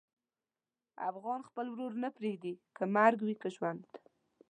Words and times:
افغان 1.09 1.39
خپل 1.49 1.65
ورور 1.71 1.93
نه 2.03 2.09
پرېږدي، 2.17 2.53
که 2.75 2.83
مرګ 2.95 3.17
وي 3.23 3.35
که 3.41 3.49
ژوند. 3.55 3.81